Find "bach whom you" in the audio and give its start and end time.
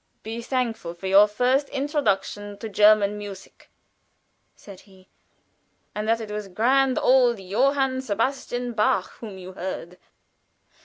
8.73-9.51